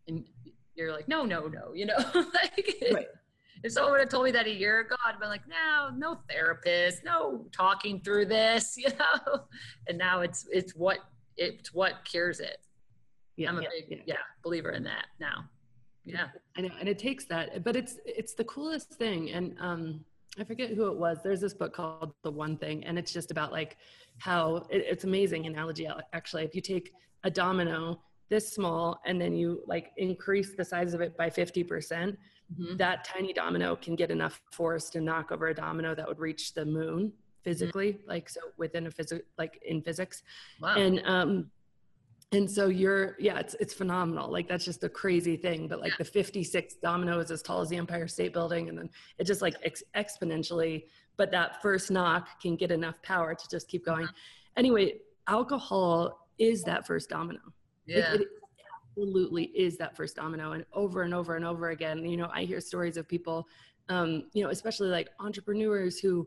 [0.08, 0.26] and
[0.76, 3.08] you're like no no no you know like right
[3.64, 6.20] if someone would have told me that a year ago, I'd been like, no, no
[6.30, 9.42] therapist, no talking through this, you know.
[9.88, 11.00] And now it's it's what
[11.38, 12.58] it's what cures it.
[13.36, 14.04] Yeah, I'm a yeah, big yeah.
[14.06, 15.46] yeah believer in that now.
[16.06, 19.32] Yeah, I know, and it takes that, but it's it's the coolest thing.
[19.32, 20.06] And um,
[20.40, 21.18] I forget who it was.
[21.24, 23.78] There's this book called The One Thing, and it's just about like
[24.20, 25.88] how it, it's amazing analogy.
[26.14, 28.00] Actually, if you take a domino
[28.30, 32.18] this small and then you like increase the size of it by 50 percent
[32.54, 32.76] mm-hmm.
[32.78, 36.54] that tiny domino can get enough force to knock over a domino that would reach
[36.54, 37.12] the moon
[37.44, 38.10] physically mm-hmm.
[38.10, 40.24] like so within a physics like in physics
[40.62, 40.76] wow.
[40.76, 41.50] and um
[42.34, 45.92] and so you're yeah it's it's phenomenal like that's just a crazy thing but like
[45.92, 45.98] yeah.
[46.00, 49.42] the 56 domino is as tall as the empire state building and then it just
[49.42, 50.84] like ex- exponentially
[51.18, 54.58] but that first knock can get enough power to just keep going mm-hmm.
[54.58, 54.94] anyway
[55.28, 57.40] alcohol is that first domino
[57.86, 58.14] yeah.
[58.14, 58.28] It, it,
[58.98, 62.44] absolutely is that first domino and over and over and over again you know i
[62.44, 63.48] hear stories of people
[63.90, 66.26] um, you know especially like entrepreneurs who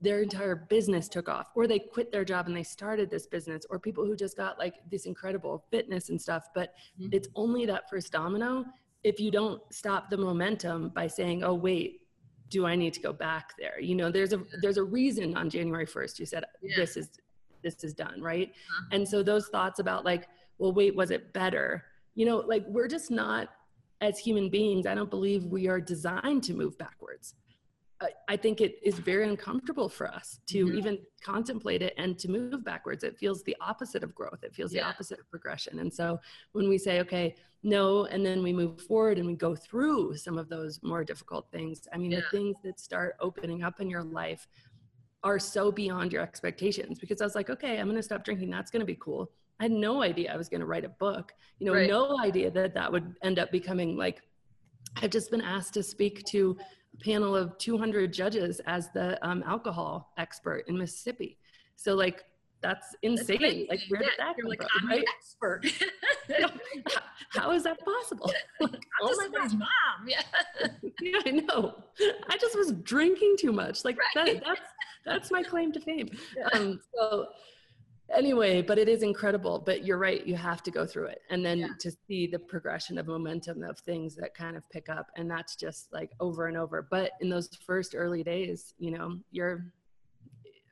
[0.00, 3.64] their entire business took off or they quit their job and they started this business
[3.70, 7.08] or people who just got like this incredible fitness and stuff but mm-hmm.
[7.12, 8.64] it's only that first domino
[9.04, 12.02] if you don't stop the momentum by saying oh wait
[12.48, 13.80] do i need to go back there?
[13.80, 16.76] You know there's a there's a reason on january 1st you said yeah.
[16.76, 17.10] this is
[17.62, 18.50] this is done right?
[18.50, 18.88] Uh-huh.
[18.92, 20.28] and so those thoughts about like
[20.58, 21.84] well wait was it better?
[22.14, 23.48] You know like we're just not
[24.00, 27.34] as human beings i don't believe we are designed to move backwards
[28.28, 30.78] I, think it is very uncomfortable for us to mm-hmm.
[30.78, 33.04] even contemplate it and to move backwards.
[33.04, 34.42] It feels the opposite of growth.
[34.42, 34.82] It feels yeah.
[34.82, 35.78] the opposite of progression.
[35.78, 36.20] And so
[36.52, 40.36] when we say, okay, no, and then we move forward and we go through some
[40.36, 42.20] of those more difficult things, I mean, yeah.
[42.20, 44.46] the things that start opening up in your life
[45.24, 48.50] are so beyond your expectations because I was like, okay, I'm going to stop drinking.
[48.50, 49.30] That's going to be cool.
[49.58, 51.32] I had no idea I was going to write a book.
[51.58, 51.88] You know, right.
[51.88, 54.22] no idea that that would end up becoming like.
[55.02, 56.56] I've just been asked to speak to
[57.04, 61.38] panel of 200 judges as the um, alcohol expert in Mississippi.
[61.76, 62.24] So like
[62.62, 63.66] that's insane.
[63.68, 65.04] That's like where did that You're like, from, I'm right?
[65.18, 65.66] expert.
[67.30, 68.32] How is that possible?
[68.60, 70.08] Like, oh my mom.
[70.08, 70.22] Yeah.
[71.02, 71.74] yeah, I know.
[72.28, 73.84] I just was drinking too much.
[73.84, 74.26] Like right.
[74.26, 74.60] that, that's
[75.04, 76.08] that's my claim to fame.
[76.36, 76.48] Yeah.
[76.54, 77.26] Um, so
[78.14, 81.44] anyway but it is incredible but you're right you have to go through it and
[81.44, 81.68] then yeah.
[81.80, 85.56] to see the progression of momentum of things that kind of pick up and that's
[85.56, 89.66] just like over and over but in those first early days you know you're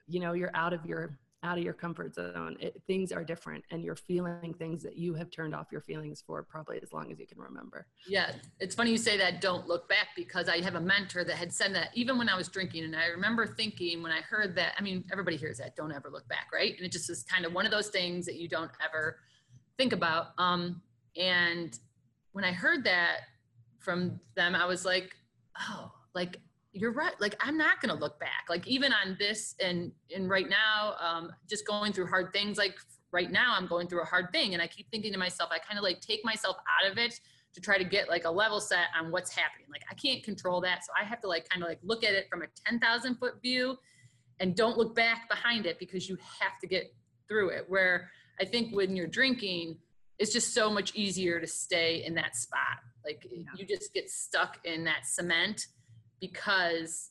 [0.07, 2.57] you know you're out of your out of your comfort zone.
[2.59, 6.25] It, things are different, and you're feeling things that you have turned off your feelings
[6.27, 7.87] for probably as long as you can remember.
[8.09, 9.41] Yeah, it's funny you say that.
[9.41, 12.37] Don't look back because I have a mentor that had said that even when I
[12.37, 14.75] was drinking, and I remember thinking when I heard that.
[14.79, 15.77] I mean, everybody hears that.
[15.77, 16.75] Don't ever look back, right?
[16.77, 19.19] And it just is kind of one of those things that you don't ever
[19.77, 20.29] think about.
[20.39, 20.81] Um,
[21.17, 21.79] and
[22.33, 23.19] when I heard that
[23.79, 25.15] from them, I was like,
[25.61, 26.41] oh, like
[26.75, 30.29] you're right like i'm not going to look back like even on this and and
[30.29, 32.75] right now um just going through hard things like
[33.13, 35.59] right now i'm going through a hard thing and i keep thinking to myself i
[35.59, 37.19] kind of like take myself out of it
[37.55, 40.61] to try to get like a level set on what's happening like i can't control
[40.61, 43.15] that so i have to like kind of like look at it from a 10,000
[43.15, 43.79] foot view
[44.41, 46.93] and don't look back behind it because you have to get
[47.29, 48.11] through it where
[48.41, 49.77] i think when you're drinking
[50.19, 53.45] it's just so much easier to stay in that spot like yeah.
[53.57, 55.69] you just get stuck in that cement
[56.29, 57.11] because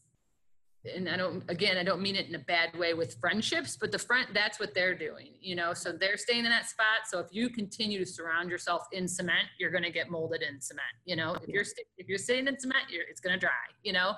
[0.96, 3.92] and I don't again I don't mean it in a bad way with friendships, but
[3.92, 5.74] the front that's what they're doing, you know.
[5.74, 7.08] So they're staying in that spot.
[7.08, 10.60] So if you continue to surround yourself in cement, you're going to get molded in
[10.60, 10.96] cement.
[11.06, 13.66] You know, if you're st- if you're sitting in cement, it's going to dry.
[13.84, 14.14] You know,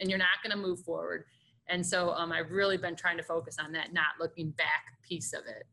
[0.00, 1.24] and you're not going to move forward.
[1.68, 5.32] And so um, I've really been trying to focus on that not looking back piece
[5.32, 5.64] of it.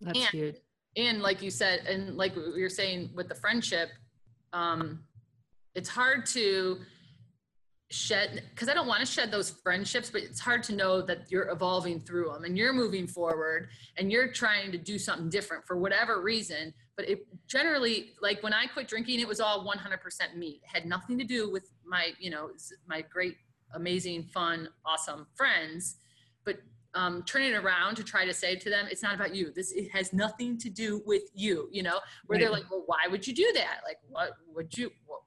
[0.00, 0.56] That's and, huge.
[0.96, 3.90] And like you said, and like you're saying with the friendship,
[4.52, 5.04] um,
[5.74, 6.78] it's hard to
[7.90, 11.30] shed because I don't want to shed those friendships, but it's hard to know that
[11.30, 15.66] you're evolving through them and you're moving forward and you're trying to do something different
[15.66, 16.74] for whatever reason.
[16.96, 20.60] But it generally, like when I quit drinking, it was all 100% me.
[20.62, 22.50] It had nothing to do with my, you know,
[22.86, 23.36] my great,
[23.74, 25.96] amazing, fun, awesome friends.
[26.44, 26.56] But
[26.94, 29.50] um, turning around to try to say to them, it's not about you.
[29.54, 31.68] This it has nothing to do with you.
[31.70, 32.40] You know, where right.
[32.40, 33.78] they're like, well, why would you do that?
[33.86, 34.90] Like, what would you?
[35.06, 35.20] What,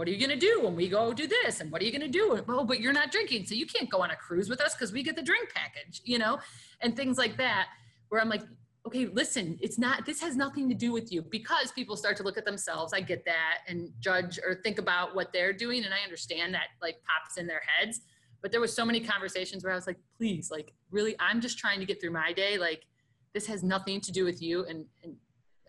[0.00, 1.60] what are you going to do when we go do this?
[1.60, 3.90] And what are you going to do oh but you're not drinking so you can't
[3.90, 6.38] go on a cruise with us because we get the drink package you know?
[6.80, 7.66] And things like that
[8.08, 8.40] where i'm like
[8.86, 11.20] okay listen it's not this has nothing to do with you.
[11.20, 15.14] Because people start to look at themselves i get that and judge or think about
[15.14, 18.00] what they're doing and i understand that like pops in their heads.
[18.40, 21.58] But there was so many conversations where i was like please like really i'm just
[21.58, 22.86] trying to get through my day like
[23.34, 25.14] this has nothing to do with you and, and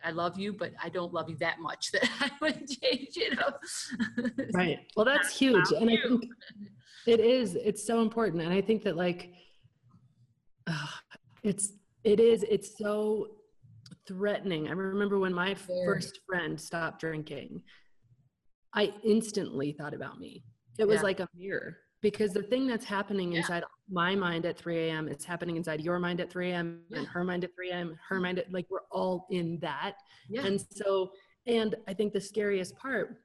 [0.03, 3.35] I love you, but I don't love you that much that I would change, you
[3.35, 4.29] know.
[4.53, 4.79] right.
[4.95, 5.71] Well, that's huge.
[5.71, 6.25] And I think
[7.07, 8.43] it is, it's so important.
[8.43, 9.33] And I think that like,
[10.67, 10.87] uh,
[11.43, 13.27] it's, it is, it's so
[14.07, 14.67] threatening.
[14.67, 17.61] I remember when my first friend stopped drinking,
[18.73, 20.43] I instantly thought about me.
[20.77, 21.03] It was yeah.
[21.03, 23.39] like a mirror because the thing that's happening yeah.
[23.39, 25.07] inside my mind at 3 a.m.
[25.07, 26.81] is happening inside your mind at 3 a.m.
[26.89, 26.99] Yeah.
[26.99, 27.99] and her mind at 3 a.m.
[28.07, 28.23] her mm-hmm.
[28.23, 29.93] mind at like we're all in that.
[30.29, 30.45] Yeah.
[30.45, 31.11] And so,
[31.45, 33.17] and I think the scariest part,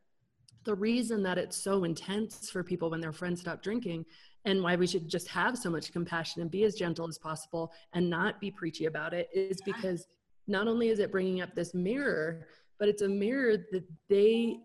[0.64, 4.04] the reason that it's so intense for people when their friends stop drinking
[4.44, 7.72] and why we should just have so much compassion and be as gentle as possible
[7.94, 10.06] and not be preachy about it is because
[10.46, 12.46] not only is it bringing up this mirror,
[12.78, 14.58] but it's a mirror that they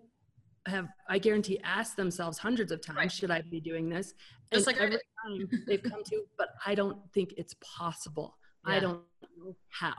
[0.68, 3.12] have I guarantee asked themselves hundreds of times, right.
[3.12, 4.14] should I be doing this?
[4.54, 8.38] Just and like every time they've come to, but I don't think it's possible.
[8.68, 8.74] Yeah.
[8.76, 9.02] I don't
[9.38, 9.94] know how.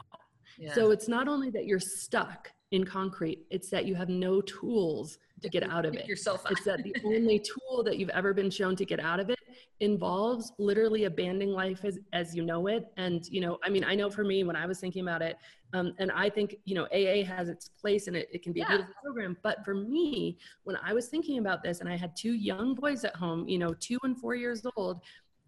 [0.59, 0.75] Yeah.
[0.75, 5.19] So it's not only that you're stuck in concrete, it's that you have no tools
[5.43, 6.07] to get out of it.
[6.07, 7.39] Yourself It's that the only
[7.71, 9.39] tool that you've ever been shown to get out of it
[9.81, 12.87] involves literally abandoning life as, as you know it.
[12.97, 15.37] And, you know, I mean, I know for me, when I was thinking about it,
[15.75, 18.61] um, and I think, you know, AA has its place and it, it can be
[18.61, 18.67] yeah.
[18.67, 19.37] a beautiful program.
[19.43, 23.05] But for me, when I was thinking about this and I had two young boys
[23.05, 25.01] at home, you know, two and four years old,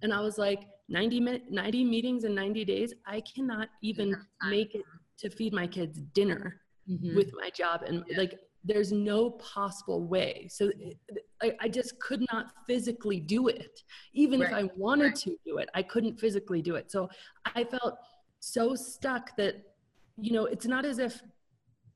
[0.02, 4.14] and I was like, 90 minute, 90 meetings in 90 days, I cannot even
[4.50, 4.82] make it
[5.18, 7.16] to feed my kids dinner mm-hmm.
[7.16, 7.82] with my job.
[7.86, 8.18] And yeah.
[8.18, 10.48] like, there's no possible way.
[10.50, 10.70] So
[11.42, 13.82] I, I, just could not physically do it.
[14.14, 14.48] Even right.
[14.48, 15.16] if I wanted right.
[15.16, 16.90] to do it, I couldn't physically do it.
[16.90, 17.10] So
[17.54, 17.98] I felt
[18.40, 19.56] so stuck that,
[20.16, 21.20] you know, it's not as if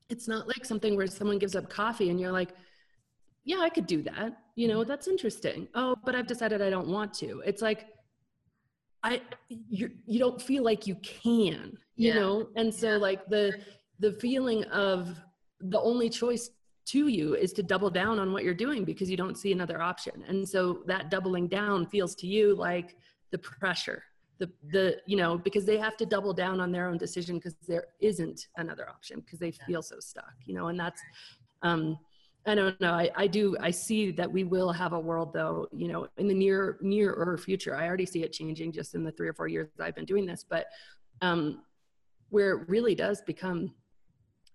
[0.09, 2.49] it's not like something where someone gives up coffee and you're like,
[3.45, 4.37] yeah, I could do that.
[4.55, 5.67] You know, that's interesting.
[5.73, 7.41] Oh, but I've decided I don't want to.
[7.45, 7.87] It's like,
[9.01, 12.15] I, you, you don't feel like you can, you yeah.
[12.15, 12.49] know?
[12.55, 13.53] And so like the,
[13.99, 15.19] the feeling of
[15.59, 16.49] the only choice
[16.85, 19.81] to you is to double down on what you're doing because you don't see another
[19.81, 20.23] option.
[20.27, 22.95] And so that doubling down feels to you like
[23.31, 24.03] the pressure,
[24.39, 27.55] the, the, you know, because they have to double down on their own decision because
[27.67, 31.01] there isn't another option because they feel so stuck, you know, and that's,
[31.61, 31.99] um,
[32.47, 32.93] I don't know.
[32.93, 33.57] I, I do.
[33.59, 35.67] I see that we will have a world, though.
[35.73, 37.75] You know, in the near near or future.
[37.75, 40.25] I already see it changing just in the three or four years I've been doing
[40.25, 40.45] this.
[40.49, 40.67] But
[41.21, 41.63] um,
[42.29, 43.73] where it really does become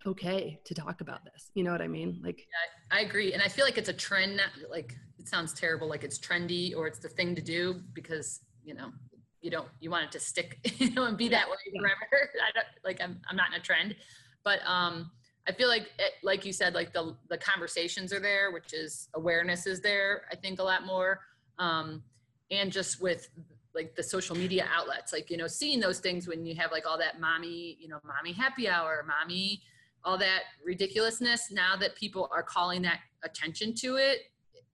[0.07, 1.51] okay to talk about this.
[1.55, 2.21] You know what I mean?
[2.23, 3.33] Like, yeah, I agree.
[3.33, 4.41] And I feel like it's a trend.
[4.71, 8.75] Like, it sounds terrible, like it's trendy or it's the thing to do because, you
[8.75, 8.93] know,
[9.41, 12.31] you don't, you want it to stick, you know, and be that way forever.
[12.47, 13.97] I don't, like, I'm, I'm not in a trend,
[14.43, 15.11] but, um,
[15.47, 19.09] I feel like, it, like you said, like the, the conversations are there, which is
[19.15, 21.21] awareness is there, I think a lot more.
[21.59, 22.03] Um,
[22.51, 23.29] and just with
[23.75, 26.87] like the social media outlets, like, you know, seeing those things when you have like
[26.87, 29.61] all that mommy, you know, mommy happy hour, mommy,
[30.05, 34.19] all that ridiculousness now that people are calling that attention to it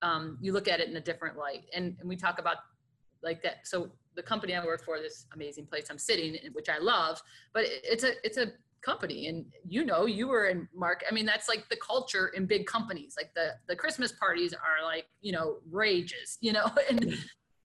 [0.01, 1.65] um, you look at it in a different light.
[1.75, 2.57] And, and we talk about
[3.23, 6.69] like that so the company i work for this amazing place i'm sitting in which
[6.69, 7.21] i love
[7.53, 8.47] but it's a it's a
[8.81, 12.47] company and you know you were in mark i mean that's like the culture in
[12.47, 13.13] big companies.
[13.15, 17.15] Like the the christmas parties are like you know rages you know and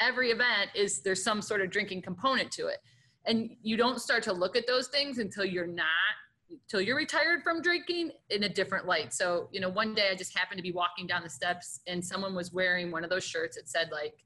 [0.00, 2.78] every event is there's some sort of drinking component to it.
[3.26, 5.86] And you don't start to look at those things until you're not
[6.68, 9.12] till you're retired from drinking in a different light.
[9.12, 12.04] So, you know, one day I just happened to be walking down the steps and
[12.04, 14.24] someone was wearing one of those shirts that said like,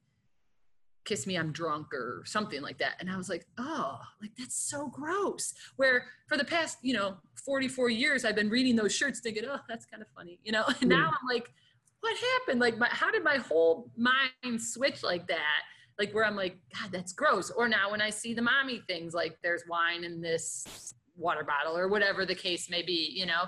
[1.05, 2.97] kiss me, I'm drunk or something like that.
[3.01, 5.55] And I was like, oh, like that's so gross.
[5.77, 9.59] Where for the past, you know, 44 years, I've been reading those shirts thinking, oh,
[9.69, 11.15] that's kind of funny, you know, and now hmm.
[11.15, 11.53] I'm like,
[12.01, 12.61] what happened?
[12.61, 15.63] Like, my, how did my whole mind switch like that?
[15.99, 17.51] Like where I'm like, God, that's gross.
[17.51, 21.77] Or now when I see the mommy things, like there's wine in this water bottle
[21.77, 23.45] or whatever the case may be you know?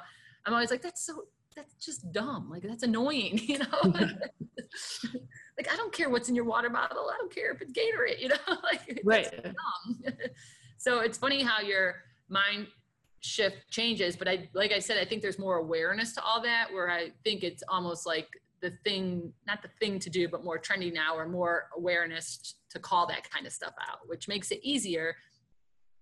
[0.47, 2.49] I'm always like that's so that's just dumb.
[2.51, 3.95] Like that's annoying you know?
[5.59, 7.11] Like i don't care what's in your water bottle.
[7.12, 8.57] I don't care if it's gatorade you know?
[8.62, 9.55] Like right.
[10.79, 11.97] so it's funny how your
[12.29, 12.68] mind
[13.20, 16.66] shift changes but i like i said i think there's more awareness to all that
[16.73, 18.27] where i think it's almost like
[18.62, 22.81] the thing not the thing to do but more trendy now or more awareness to
[22.81, 25.14] call that kind of stuff out which makes it easier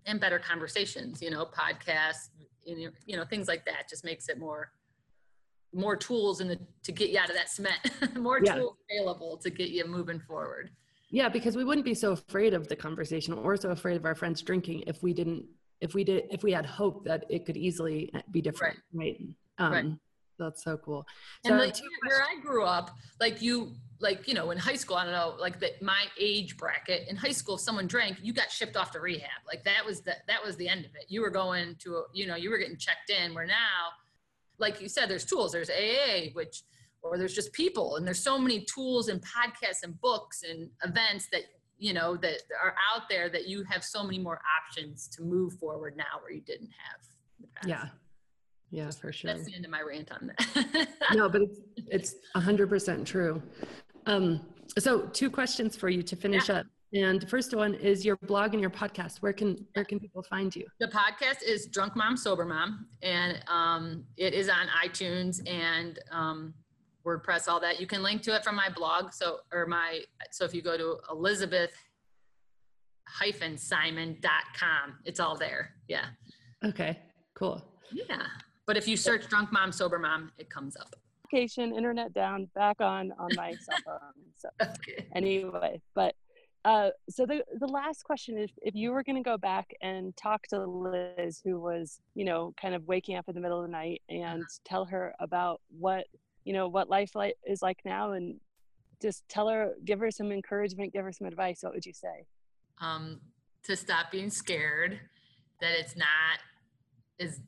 [0.06, 2.28] and better conversations you know podcasts
[2.64, 4.72] you know things like that just makes it more
[5.72, 7.78] more tools in the to get you out of that cement
[8.16, 8.54] more yeah.
[8.54, 10.70] tools available to get you moving forward
[11.10, 14.14] yeah because we wouldn't be so afraid of the conversation or so afraid of our
[14.14, 15.44] friends drinking if we didn't
[15.80, 19.16] if we did if we had hope that it could easily be different right,
[19.58, 19.66] right?
[19.66, 19.86] Um, right.
[20.40, 21.06] That's so cool.
[21.44, 21.76] So and like
[22.06, 25.34] where i grew up like you like you know in high school i don't know
[25.38, 28.90] like that my age bracket in high school if someone drank you got shipped off
[28.92, 29.40] to rehab.
[29.46, 31.04] Like that was the that was the end of it.
[31.08, 33.90] You were going to a, you know you were getting checked in where now
[34.58, 35.52] like you said there's tools.
[35.52, 36.62] There's aa which
[37.02, 41.28] or there's just people and there's so many tools and podcasts and books and events
[41.32, 41.42] that
[41.78, 45.54] you know that are out there that you have so many more options to move
[45.54, 47.88] forward now where you didn't have yeah
[48.70, 51.60] yeah for sure that's the end of my rant on that no but it's
[51.90, 53.42] it's 100% true
[54.06, 54.40] um,
[54.78, 56.56] so two questions for you to finish yeah.
[56.56, 56.66] up.
[56.92, 59.18] And first one is your blog and your podcast.
[59.18, 60.66] Where can where can people find you?
[60.80, 66.52] The podcast is Drunk Mom Sober Mom, and um, it is on iTunes and um,
[67.06, 67.80] WordPress, all that.
[67.80, 69.12] You can link to it from my blog.
[69.12, 70.00] So or my
[70.32, 71.70] so if you go to Elizabeth
[73.06, 75.74] hyphen simon.com, it's all there.
[75.86, 76.06] Yeah.
[76.64, 76.98] Okay.
[77.34, 77.62] Cool.
[77.92, 78.26] Yeah.
[78.70, 80.94] But if you search Drunk Mom Sober Mom, it comes up
[81.32, 83.98] notification, internet down, back on on my cell phone.
[84.38, 85.06] So okay.
[85.12, 86.14] anyway, but
[86.64, 90.16] uh, so the the last question is, if you were going to go back and
[90.16, 93.66] talk to Liz, who was you know kind of waking up in the middle of
[93.66, 94.60] the night, and uh-huh.
[94.64, 96.06] tell her about what
[96.44, 98.36] you know what life like is like now, and
[99.02, 101.58] just tell her, give her some encouragement, give her some advice.
[101.62, 102.24] What would you say?
[102.80, 103.20] Um,
[103.64, 105.00] to stop being scared,
[105.60, 106.38] that it's not
[107.18, 107.40] as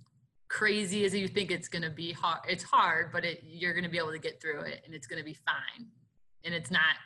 [0.53, 3.85] crazy as you think it's going to be hard it's hard but it, you're going
[3.85, 5.87] to be able to get through it and it's going to be fine.
[6.45, 6.97] And it's not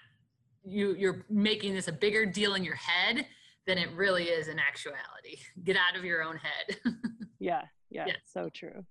[0.64, 3.24] you you're making this a bigger deal in your head
[3.66, 5.38] than it really is in actuality.
[5.62, 6.76] Get out of your own head.
[7.38, 8.14] Yeah yeah, yeah.
[8.24, 8.82] so true.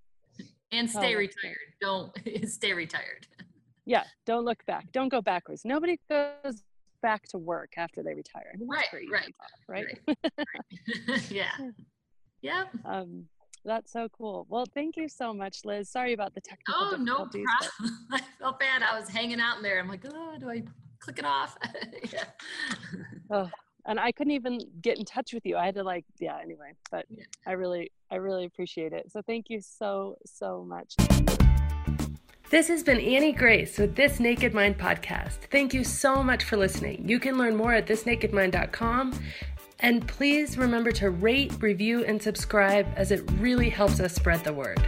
[0.70, 1.74] And stay oh, retired.
[1.80, 2.12] Don't
[2.46, 3.26] stay retired.
[3.84, 4.90] Yeah don't look back.
[4.92, 5.62] Don't go backwards.
[5.64, 6.62] Nobody goes
[7.02, 8.54] back to work after they retire.
[8.60, 9.34] Right right,
[9.68, 9.98] right?
[10.06, 11.30] right, right.
[11.30, 11.50] yeah.
[12.40, 12.64] Yeah.
[12.86, 13.26] Um
[13.66, 14.46] that's so cool.
[14.48, 15.90] Well, thank you so much, Liz.
[15.90, 18.06] Sorry about the technical Oh, no problem.
[18.12, 18.82] I felt bad.
[18.82, 19.78] I was hanging out in there.
[19.78, 20.62] I'm like, oh, do I
[21.00, 21.56] click it off?
[22.12, 22.24] yeah.
[23.30, 23.50] Oh,
[23.84, 25.56] and I couldn't even get in touch with you.
[25.56, 27.24] I had to like, yeah, anyway, but yeah.
[27.46, 29.10] I really, I really appreciate it.
[29.10, 30.94] So thank you so, so much.
[32.48, 35.38] This has been Annie Grace with This Naked Mind podcast.
[35.50, 37.08] Thank you so much for listening.
[37.08, 39.18] You can learn more at thisnakedmind.com
[39.80, 44.52] and please remember to rate, review, and subscribe as it really helps us spread the
[44.52, 44.80] word.